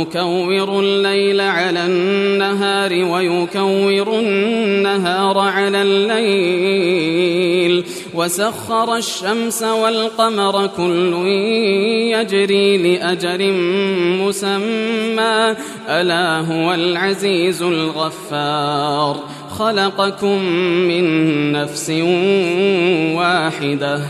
يكور 0.00 0.80
الليل 0.80 1.40
على 1.40 1.86
النهار 1.86 2.92
ويكور 2.92 4.18
النهار 4.18 5.38
على 5.38 5.82
الليل. 5.82 7.84
وسخر 8.14 8.96
الشمس 8.96 9.62
والقمر 9.62 10.66
كل 10.66 11.14
يجري 12.12 12.96
لأجر 12.96 13.52
مسمى. 14.22 15.54
ألا 15.88 16.40
هو 16.40 16.74
العزيز 16.74 17.62
الغفار. 17.62 19.16
خلقكم 19.58 20.38
من 20.88 21.04
نفس 21.52 21.90
واحدة. 23.14 24.00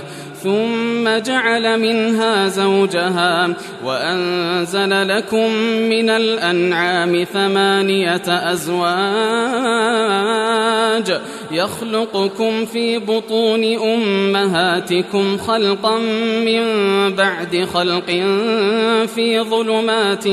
ثم 0.45 1.09
جعل 1.19 1.81
منها 1.81 2.49
زوجها 2.49 3.55
وأنزل 3.85 5.09
لكم 5.09 5.55
من 5.89 6.11
الأنعام 6.11 7.25
ثمانية 7.25 8.23
أزواج 8.29 8.85
يخلقكم 11.51 12.67
في 12.67 12.99
بطون 12.99 13.65
أمهاتكم 13.65 15.39
خلقا 15.39 15.99
من 16.45 16.63
بعد 17.15 17.69
خلق 17.75 18.11
في 19.15 19.41
ظلمات 19.41 20.25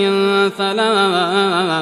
ثلاث 0.58 1.82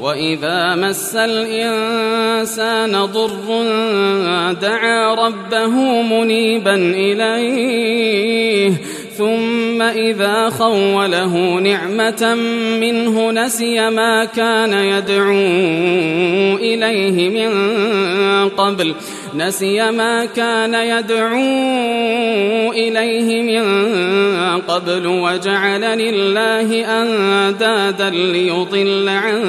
وإذا 0.00 0.74
مس 0.74 1.16
الإنسان 1.16 3.04
ضر 3.04 3.64
دعا 4.52 5.14
ربه 5.14 6.02
منيبا 6.02 6.74
إليه 6.74 8.72
ثم 9.18 9.82
إذا 9.82 10.50
خوله 10.50 11.60
نعمة 11.60 12.34
منه 12.80 13.30
نسي 13.30 13.90
ما 13.90 14.24
كان 14.24 14.72
يدعو 14.72 15.32
إليه 16.56 17.28
من 17.28 17.50
قبل. 18.48 18.94
نسي 19.34 19.90
ما 19.90 20.24
كان 20.24 20.74
يدعو 20.74 21.38
إليه 22.72 23.42
من 23.42 23.64
قبل 24.60 25.06
وجعل 25.06 25.80
لله 25.80 26.84
أندادا 27.02 28.10
ليضل 28.10 29.08
عن 29.08 29.42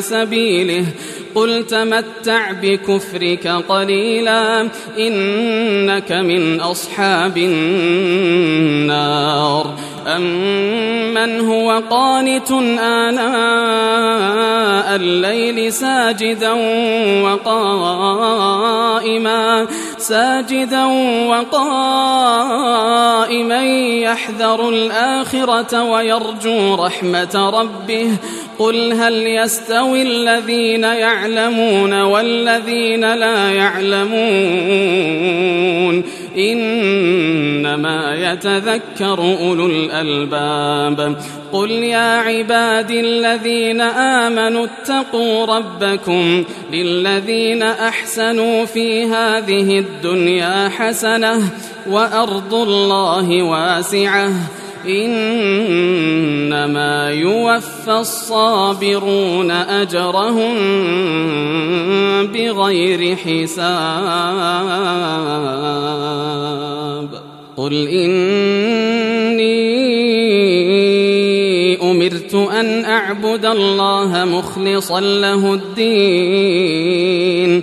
سبيله. 0.00 0.84
قل 1.34 1.66
تمتع 1.66 2.52
بكفرك 2.62 3.46
قليلا 3.68 4.68
إنك 4.98 6.12
من 6.12 6.60
أصحاب 6.60 7.38
النار. 8.86 9.74
أمن 10.06 11.40
هو 11.40 11.82
قانت 11.90 12.52
آناء 12.80 13.36
الليل 14.96 15.72
ساجدا 15.72 16.52
وقائما 19.16 19.66
ساجدا 19.98 20.84
وقائما 21.28 21.64
يحذر 24.02 24.68
الآخرة 24.68 25.82
ويرجو 25.82 26.74
رحمة 26.74 27.50
ربه. 27.60 28.10
قل 28.58 28.92
هل 28.92 29.26
يستوي 29.26 30.02
الذين 30.02 30.84
يعلمون 30.84 32.02
والذين 32.02 33.14
لا 33.14 33.50
يعلمون؟ 33.50 34.16
إنما 36.38 38.14
يتذكر 38.14 39.36
أولو 39.40 39.66
الألباب. 39.66 41.16
قل 41.52 41.70
يا 41.70 42.18
عبادي 42.18 43.00
الذين 43.00 43.80
آمنوا 43.80 44.66
اتقوا 44.66 45.46
ربكم 45.46 46.44
للذين 46.72 47.62
أحسنوا 47.62 48.64
في 48.64 49.04
هذه 49.04 49.78
الدنيا 49.86 50.68
حسنة 50.68 51.42
وأرض 51.90 52.54
الله 52.54 53.42
واسعة. 53.42 54.32
إنما 54.88 57.10
يوفى 57.10 57.98
الصابرون 58.00 59.50
أجرهم 59.50 60.56
بغير 62.26 63.16
حساب. 63.16 63.66
قل 67.56 67.88
إني 67.88 69.56
أمرت 71.82 72.34
أن 72.34 72.84
أعبد 72.84 73.44
الله 73.44 74.24
مخلصا 74.24 75.00
له 75.00 75.54
الدين. 75.54 77.62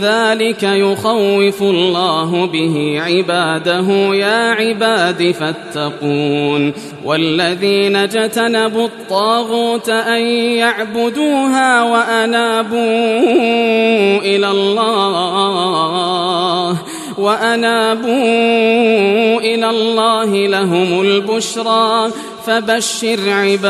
ذلك 0.00 0.62
يخوف 0.62 1.62
الله 1.62 2.46
به 2.46 2.96
عباده. 3.00 4.14
يا 4.14 4.50
عباد 4.50 5.30
فاتقون. 5.30 6.72
والذين 7.04 7.96
اجتنبوا 7.96 8.86
الطاغوت 8.86 9.88
أن 9.88 10.20
يعبدوها 10.58 11.82
وأنابوا 11.82 12.78
إلى 14.18 14.50
الله. 14.50 15.34
وأنابوا 17.18 18.10
إلى 19.40 19.70
الله 19.70 20.46
لهم 20.46 21.00
البشرى 21.00 22.10
فبشر 22.46 23.30
عباد 23.30 23.64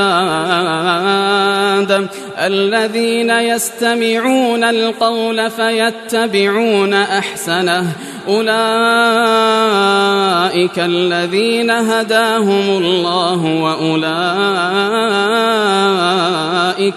الذين 2.38 3.30
يستمعون 3.30 4.64
القول 4.64 5.50
فيتبعون 5.50 6.94
أحسنه 6.94 7.92
أولئك 8.28 8.48
الذين 10.78 11.70
هداهم 11.70 12.84
الله 12.84 13.44
وأولئك 13.44 14.04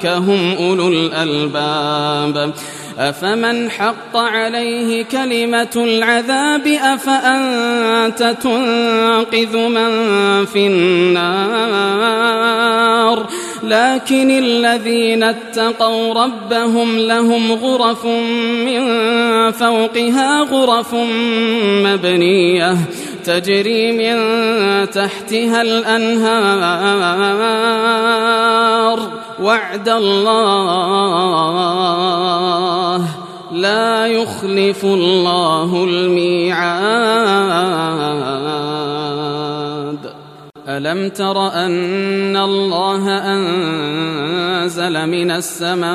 هم 0.06 0.56
أولو 0.60 0.88
الألباب 0.88 2.54
أفمن 3.00 3.70
حق 3.70 4.18
عليه 4.18 5.04
كلمة 5.04 5.68
العذاب 5.76 6.68
أفأنت 6.68 8.36
تنقذ 8.44 9.58
من 9.58 9.92
في 10.46 10.68
النار؟ 10.68 11.98
لكن 13.64 14.32
الذين 14.32 15.24
اتقوا 15.24 16.14
ربهم 16.24 16.98
لهم 16.98 17.52
غرف 17.52 18.06
من 18.66 18.82
فوقها 19.52 20.42
غرف 20.42 20.96
مبنية 21.84 22.78
تجري 23.26 23.92
من 23.92 24.18
تحتها 24.90 25.62
الأنهار. 25.62 26.88
وعد 29.42 29.90
الله 29.90 31.28
لا 33.52 34.08
يخلف 34.08 34.86
الله 34.86 35.84
الميعاد. 35.84 37.38
ألم 40.68 41.10
تر 41.10 41.48
أن 41.48 42.38
الله 42.38 43.10
أنزل 43.18 45.08
من 45.08 45.32
السماء 45.32 45.88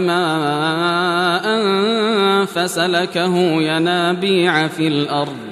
ماء 0.00 1.46
فسلكه 2.46 3.36
ينابيع 3.62 4.68
في 4.68 4.88
الأرض 4.88 5.51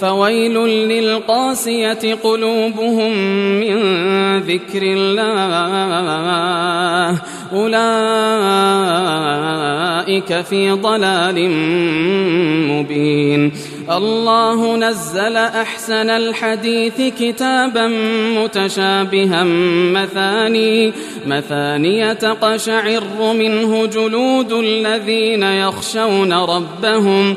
فويل 0.00 0.54
للقاسية 0.88 2.14
قلوبهم 2.14 3.12
من 3.60 3.78
ذكر 4.38 4.82
الله. 4.82 5.18
أولئك 7.52 7.80
في 10.40 10.70
ضلال 10.70 11.50
مبين. 12.70 13.52
الله 13.90 14.76
نزل 14.76 15.36
أحسن 15.36 16.10
الحديث 16.10 17.00
كتابا 17.20 17.86
متشابها 18.38 19.44
مثاني 19.94 20.92
مثانية 21.26 22.12
تقشعر 22.12 23.02
منه 23.32 23.86
جلود 23.86 24.52
الذين 24.52 25.42
يخشون 25.42 26.32
ربهم. 26.32 27.36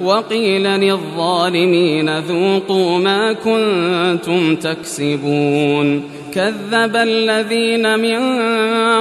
وقيل 0.00 0.62
للظالمين 0.62 2.18
ذوقوا 2.18 2.98
ما 2.98 3.32
كنتم 3.32 4.56
تكسبون 4.56 6.02
كذب 6.34 6.96
الذين 6.96 7.98
من 7.98 8.20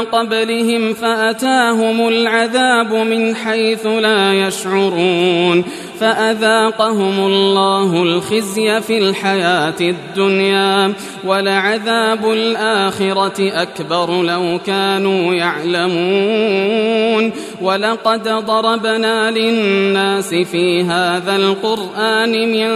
قبلهم 0.05 0.93
فأتاهم 0.93 2.07
العذاب 2.07 2.93
من 2.93 3.35
حيث 3.35 3.85
لا 3.85 4.33
يشعرون 4.47 5.63
فأذاقهم 6.01 7.25
الله 7.25 8.03
الخزي 8.03 8.81
في 8.81 8.97
الحياة 8.97 9.75
الدنيا 9.81 10.93
ولعذاب 11.23 12.31
الآخرة 12.31 13.61
أكبر 13.61 14.23
لو 14.23 14.59
كانوا 14.65 15.33
يعلمون 15.33 17.31
ولقد 17.61 18.23
ضربنا 18.23 19.31
للناس 19.31 20.29
في 20.33 20.83
هذا 20.83 21.35
القرآن 21.35 22.31
من 22.31 22.69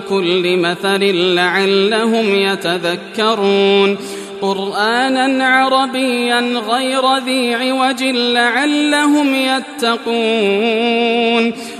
كل 0.00 0.56
مثل 0.56 1.04
لعلهم 1.34 2.34
يتذكرون 2.34 3.96
قرآنا 4.42 5.44
عربيا 5.46 6.40
غير 6.40 7.16
ذي 7.18 7.54
عوج 7.54 8.02
لعلهم 8.04 9.34
يتقون. 9.34 10.22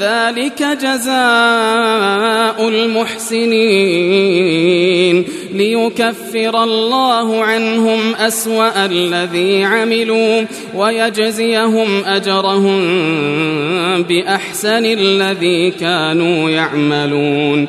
ذلك 0.00 0.62
جزاء 0.62 2.68
المحسنين. 2.68 4.30
ليكفر 5.54 6.64
الله 6.64 7.44
عنهم 7.44 8.14
أسوأ 8.14 8.86
الذي 8.86 9.64
عملوا 9.64 10.44
ويجزيهم 10.74 12.04
أجرهم 12.04 12.80
بأحسن 14.02 14.86
الذي 14.86 15.70
كانوا 15.70 16.50
يعملون. 16.50 17.68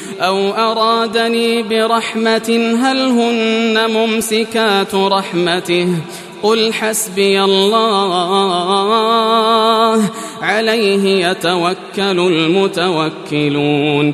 أو 0.21 0.51
أرادني 0.51 1.63
برحمة 1.63 2.75
هل 2.81 3.07
هن 3.07 3.91
ممسكات 3.91 4.95
رحمته؟ 4.95 5.87
قل 6.43 6.73
حسبي 6.73 7.43
الله 7.43 8.49
عليه 10.41 11.27
يتوكل 11.27 12.19
المتوكلون. 12.19 14.13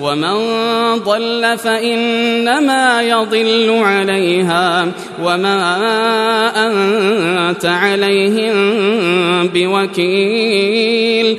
ومن 0.00 0.34
ضل 1.04 1.58
فإنما 1.58 3.02
يضل 3.02 3.80
عليها 3.82 4.88
وما 5.22 5.60
أنت 6.66 7.66
عليهم 7.66 8.52
بوكيل 9.48 11.38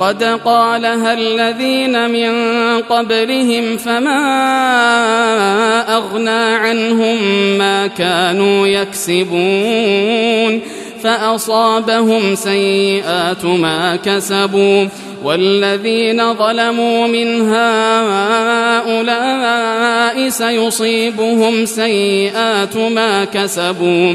قد 0.00 0.24
قالها 0.44 1.12
الذين 1.12 2.10
من 2.10 2.32
قبلهم 2.82 3.76
فما 3.76 4.20
أغنى 5.96 6.54
عنهم 6.54 7.22
ما 7.58 7.86
كانوا 7.86 8.66
يكسبون 8.66 10.60
فأصابهم 11.02 12.34
سيئات 12.34 13.44
ما 13.44 13.96
كسبوا 13.96 14.86
والذين 15.24 16.34
ظلموا 16.34 17.06
من 17.06 17.52
هؤلاء 17.52 19.18
سيصيبهم 20.28 21.64
سيئات 21.66 22.76
ما 22.76 23.24
كسبوا 23.24 24.14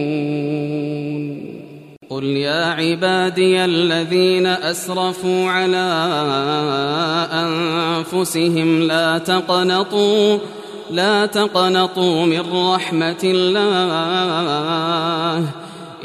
قل 2.21 2.27
يا 2.27 2.65
عبادي 2.65 3.65
الذين 3.65 4.45
أسرفوا 4.45 5.49
على 5.49 6.07
أنفسهم 7.33 8.81
لا 8.81 9.17
تقنطوا 9.17 10.37
لا 10.91 11.25
تقنطوا 11.25 12.25
من 12.25 12.41
رحمة 12.53 13.19
الله 13.23 15.37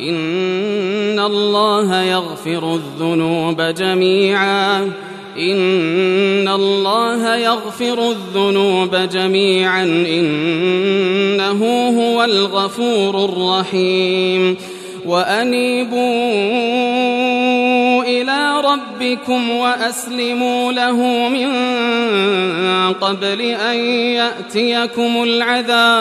إن 0.01 1.19
الله 1.19 2.03
يغفر 2.03 2.75
الذنوب 2.75 3.61
جميعا 3.61 4.83
إن 5.39 6.49
الله 6.49 7.37
يغفر 7.37 8.11
الذنوب 8.11 8.97
جميعا 8.97 9.85
إنه 9.85 11.89
هو 11.99 12.25
الغفور 12.25 13.25
الرحيم 13.25 14.57
وأنيبوا 15.07 16.03
إلى 18.03 18.61
ربكم 18.61 19.51
وأسلموا 19.51 20.73
له 20.73 21.29
من 21.29 21.53
قبل 22.93 23.41
أن 23.41 23.77
يأتيكم 24.21 25.23
العذاب. 25.23 25.97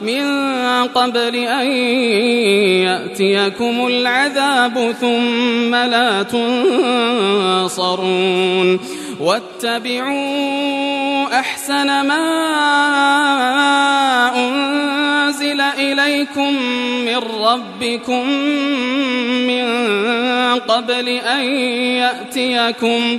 من 0.00 0.24
قبل 0.94 1.36
أن 1.36 1.66
يأتيكم 2.86 3.86
العذاب 3.86 4.94
ثم 5.00 5.74
لا 5.74 6.22
تنصرون 7.62 8.80
واتبعوا 9.20 10.68
أحسن 11.40 11.86
ما 11.86 12.28
أنزل 14.36 15.60
إليكم 15.60 16.62
من 17.04 17.16
ربكم 17.42 18.28
من 19.46 19.64
قبل 20.58 21.08
أن 21.08 21.44
يأتيكم 21.74 23.18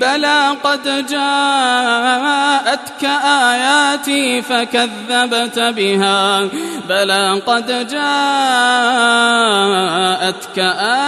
بلى 0.00 0.56
قد 0.64 1.06
جاءتك 1.06 3.04
آياتي 3.24 4.42
فكذبت 4.42 5.58
بها. 5.58 6.48
بلى 6.88 7.42
قد 7.46 7.66
جاءتك 7.66 7.98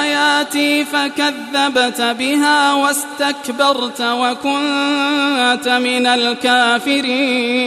آياتي 0.01 0.85
فكذبت 0.85 2.01
بها 2.01 2.73
واستكبرت 2.75 4.01
وكنت 4.01 5.69
من 5.69 6.07
الكافرين. 6.07 7.59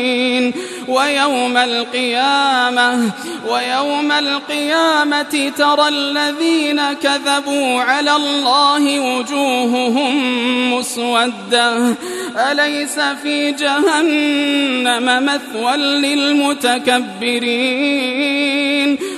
ويوم 0.88 1.58
القيامة 1.58 3.12
ويوم 3.48 4.12
القيامة 4.12 5.52
ترى 5.58 5.88
الذين 5.88 6.94
كذبوا 6.94 7.82
على 7.82 8.16
الله 8.16 9.00
وجوههم 9.00 10.74
مسودة 11.12 11.96
أليس 12.52 13.00
في 13.00 13.52
جهنم 13.52 15.26
مثوى 15.26 15.78
للمتكبرين؟ 15.78 16.92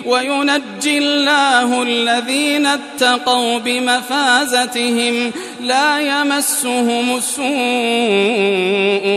وينجي 0.05 0.97
الله 0.97 1.83
الذين 1.83 2.65
اتقوا 2.65 3.59
بمفازتهم. 3.59 5.31
لا 5.63 5.99
يمسهم 5.99 7.17
السوء 7.17 7.45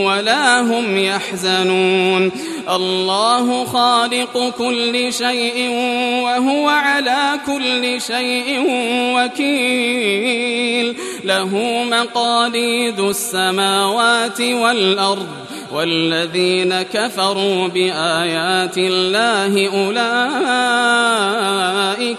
ولا 0.06 0.60
هم 0.60 0.98
يحزنون. 0.98 2.32
الله 2.70 3.64
خالق 3.64 4.54
كل 4.58 5.12
شيء 5.12 5.70
وهو 6.24 6.68
على 6.68 7.40
كل 7.46 8.00
شيء 8.00 8.64
وكيل. 9.16 10.96
له 11.24 11.84
مقاليد 11.90 13.00
السماوات 13.00 14.40
والأرض 14.40 15.26
والذين 15.72 16.82
كفروا 16.82 17.68
بآيات 17.68 18.78
الله 18.78 19.68
أولئك 19.68 19.96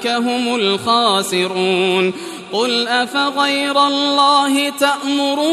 هم 0.08 0.56
الخاسرون. 0.56 2.14
قل 2.54 2.88
أفغير 2.88 3.88
الله 3.88 4.70
تأمروني 4.70 5.48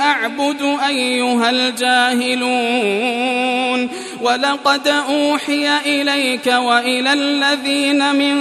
أعبد 0.00 0.78
أيها 0.88 1.50
الجاهلون 1.50 3.04
ولقد 4.20 4.88
أوحي 4.88 5.78
إليك 5.86 6.46
وإلى 6.46 7.12
الذين 7.12 8.14
من 8.14 8.40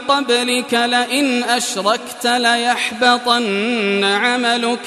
قبلك 0.00 0.74
لئن 0.74 1.42
أشركت 1.42 2.26
ليحبطن 2.26 4.04
عملك 4.04 4.80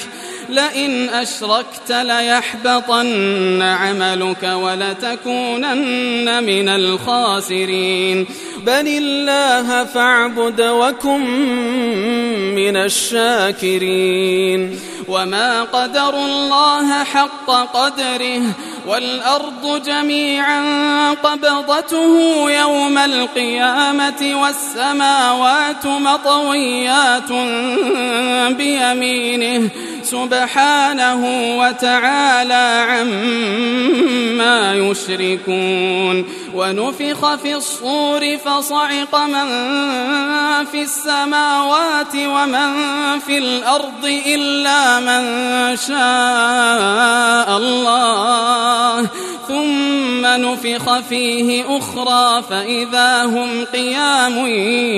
لئن 0.54 1.08
أشركت 1.08 1.90
ليحبطن 1.90 3.62
عملك 3.62 4.42
ولتكونن 4.42 6.44
من 6.44 6.68
الخاسرين. 6.68 8.26
بل 8.66 8.88
الله 8.88 9.84
فاعبد 9.84 10.60
وكن 10.60 11.24
من 12.54 12.76
الشاكرين. 12.76 14.80
وما 15.08 15.62
قدر 15.62 16.14
الله 16.14 17.04
حق 17.04 17.50
قدره 17.50 18.42
والأرض 18.88 19.82
جميعا 19.86 20.60
قبضته 21.10 22.50
يوم 22.50 22.98
القيامة 22.98 24.40
والسماوات 24.42 25.86
مطويات 25.86 27.32
بيمينه. 28.56 29.70
سبحانه 30.14 31.22
وتعالى 31.58 32.86
عما 32.88 34.74
يشركون 34.74 36.24
ونفخ 36.54 37.34
في 37.34 37.54
الصور 37.54 38.36
فصعق 38.36 39.14
من 39.14 39.48
في 40.64 40.82
السماوات 40.82 42.14
ومن 42.16 42.70
في 43.18 43.38
الأرض 43.38 44.20
إلا 44.26 45.00
من 45.00 45.22
شاء 45.76 47.56
الله. 47.56 49.08
ثم 49.48 50.26
نفخ 50.26 50.98
فيه 50.98 51.64
أخرى 51.78 52.42
فإذا 52.50 53.24
هم 53.24 53.64
قيام 53.64 54.46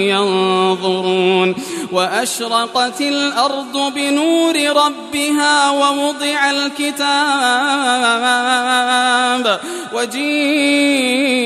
ينظرون. 0.08 1.54
وأشرقت 1.92 3.00
الأرض 3.00 3.92
بنور 3.94 4.56
ربها 4.56 5.70
ووضع 5.70 6.50
الكتاب. 6.50 7.06
وجيء 9.92 11.45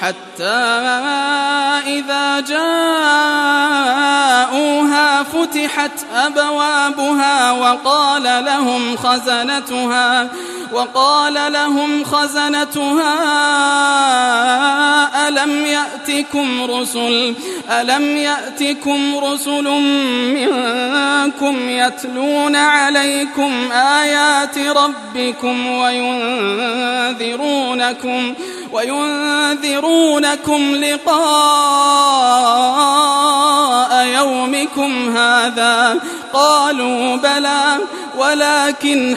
حتى 0.00 0.44
إذا 1.86 2.40
جاءوها 2.40 2.68
فتحت 5.22 5.90
أبوابها 6.14 7.52
وقال 7.52 8.22
لهم 8.22 8.96
خزنتها 8.96 10.28
وقال 10.72 11.52
لهم 11.52 12.04
خزنتها 12.04 13.18
ألم 15.28 15.66
يأتكم 15.66 16.70
رسل؟ 16.70 17.34
ألم 17.70 18.16
يأتكم 18.16 19.18
رسل 19.18 19.68
منكم 20.34 21.68
يتلون 21.68 22.56
عليكم 22.56 23.72
آيات 23.72 24.58
ربكم 24.58 25.66
وينذرونكم؟ 27.18 27.24
وينذرونكم 28.72 30.60
لقاء 30.74 31.08
يومكم 34.06 35.16
هذا. 35.16 36.00
قالوا 36.32 37.16
بلى 37.16 37.78
ولكن 38.16 39.16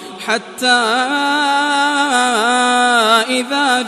حتى 0.27 0.81
إذا 3.29 3.81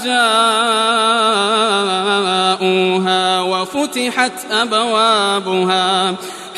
جاءوها 2.54 3.42
وفتحت 3.42 4.52
أبوابها 4.52 6.16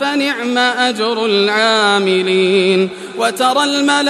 فنعم 0.00 0.58
أجر 0.58 1.26
العاملين. 1.26 2.90
وترى 3.18 3.64
الملائكة 3.64 4.02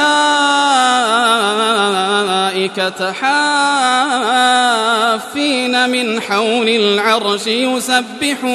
حافين 5.12 5.90
من 5.90 6.23
حول 6.23 6.68
العرش 6.68 7.47
يسبحون. 7.47 8.55